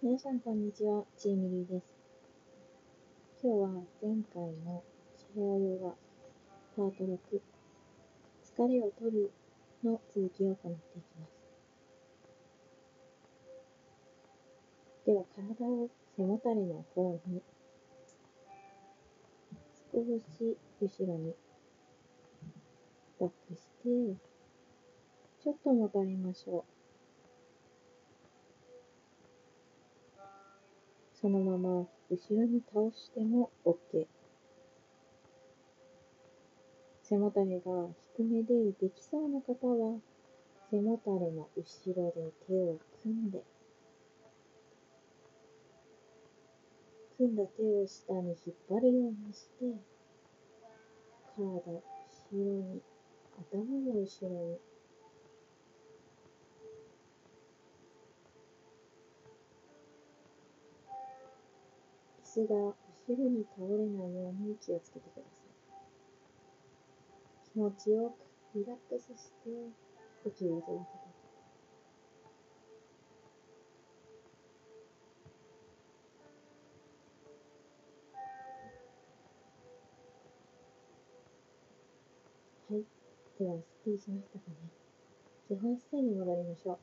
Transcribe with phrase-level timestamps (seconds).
[0.00, 1.92] 皆さんこんにちは、ちーみりです。
[3.42, 3.68] 今日は
[4.00, 4.84] 前回の
[5.16, 5.90] チャヤヨガ
[6.76, 7.18] パート6、
[8.56, 9.32] 疲れを取る
[9.82, 11.32] の続きを行っていきます。
[15.04, 17.42] では体を背もたれの方に
[19.92, 21.34] 少し後ろに
[23.18, 24.16] バックして、
[25.42, 26.77] ちょっともたれましょう。
[31.20, 34.06] そのまま後ろに倒しても OK。
[37.02, 39.98] 背もたれが低めでできそうな方は
[40.70, 43.42] 背もたれの後ろで手を組んで
[47.16, 49.64] 組んだ手を下に引っ張るようにして
[51.34, 51.82] 体後
[52.32, 52.80] ろに
[53.50, 54.58] 頭も後ろに
[62.38, 65.48] 椅子が後ろに倒れないように気をつけてください。
[67.52, 68.14] 気持ちよ
[68.54, 69.50] くリラックスして
[70.22, 71.24] 呼吸を続けてくださ
[82.70, 82.84] いはい。
[83.40, 84.54] では、すっきりしましたかね。
[85.48, 86.78] 基本姿勢に戻りましょ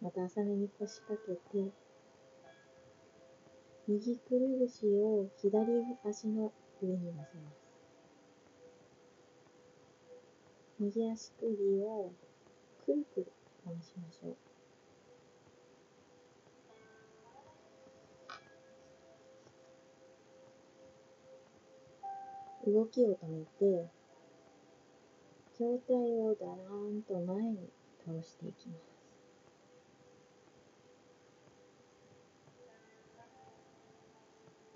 [0.00, 0.04] う。
[0.04, 1.70] また朝寝に腰掛けて、
[3.90, 5.62] 右くるぶしを左
[6.04, 7.56] 足の上に乗せます。
[10.78, 12.12] 右足首を
[12.84, 13.32] くるくる
[13.64, 14.36] 回しましょ
[22.66, 22.70] う。
[22.70, 23.88] 動きを止めて、
[25.58, 27.70] 上体をだらーんと前に
[28.06, 28.97] 倒していきます。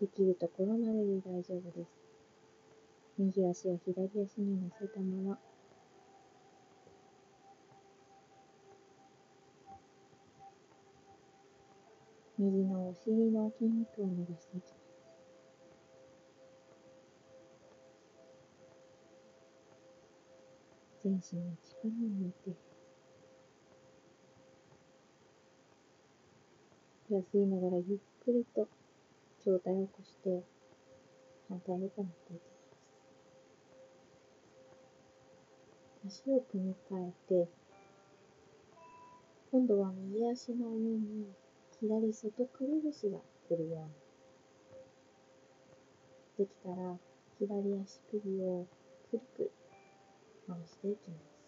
[0.02, 1.92] できるところまでで大丈夫です。
[3.18, 5.38] 右足を左足に乗せたまま、
[12.36, 14.74] 右のお尻の筋肉を伸ばしていきます。
[21.04, 21.90] 全身の力を
[22.24, 22.58] 抜いて、
[27.08, 28.66] 吸いながらゆっくりと
[29.44, 30.44] 上体を起こして
[31.48, 32.40] 反対へと持っていき
[36.04, 36.22] ます。
[36.24, 37.48] 足を組み替えて
[39.50, 41.26] 今度は右足の上に
[41.80, 43.88] 左外くるぶしが来るよ
[46.38, 46.96] うにできたら
[47.38, 48.66] 左足首を
[49.10, 49.50] くるくる
[50.48, 51.41] 回していきます。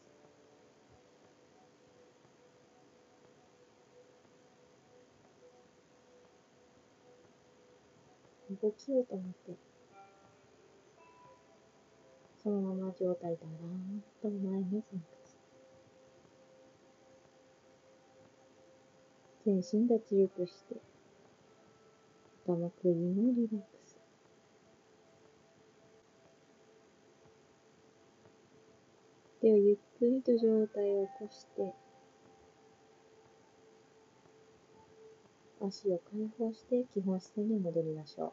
[8.50, 9.58] 動きを止めて、
[12.42, 15.34] そのまま状態だらーんと前に前屈。
[19.46, 20.76] 全身脱力して、
[22.46, 23.98] 頭首もリラックス。
[29.40, 31.83] 手をゆっくりと上体を起こして、
[35.66, 38.32] 足を解放して基本姿勢に戻りましょう。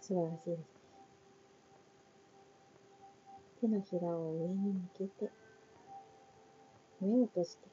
[0.00, 0.64] 素晴らしいですね。
[3.60, 5.30] 手のひらを上に向けて、
[7.00, 7.68] 目を閉じて、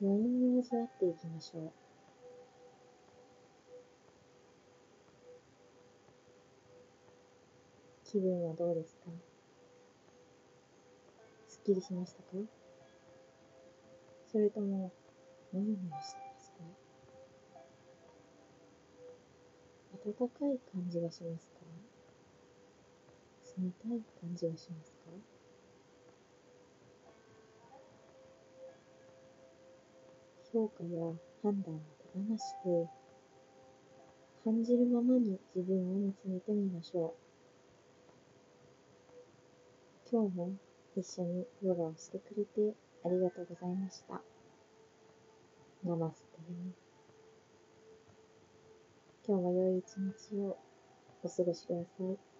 [0.00, 1.85] 余韻を味わっていきましょう。
[8.16, 9.10] 気分はどうですか？
[11.48, 12.28] すっきりしましたか？
[14.32, 14.90] それとも、
[15.52, 16.60] もやもやしてますか？
[20.02, 21.56] 暖かい感じがしますか？
[23.58, 24.98] 冷たい感じがしますか？
[30.54, 31.12] 評価や
[31.42, 32.88] 判断を手放して、
[34.42, 37.25] 感じるままに自分を見つめてみましょう。
[40.16, 40.50] 今日も
[40.96, 42.74] 一緒にヨガをしてくれて
[43.04, 44.22] ありがとうございました。
[45.84, 46.38] ナマステ。
[49.28, 50.56] 今日も良い一日を
[51.22, 52.35] お過ごしください。